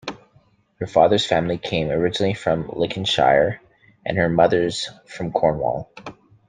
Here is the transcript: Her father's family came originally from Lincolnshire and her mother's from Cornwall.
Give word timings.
Her 0.79 0.87
father's 0.87 1.27
family 1.27 1.59
came 1.59 1.91
originally 1.91 2.33
from 2.33 2.69
Lincolnshire 2.69 3.61
and 4.03 4.17
her 4.17 4.29
mother's 4.29 4.89
from 5.05 5.31
Cornwall. 5.31 5.91